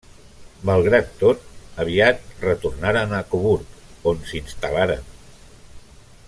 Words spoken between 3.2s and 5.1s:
Coburg on s'instal·laren.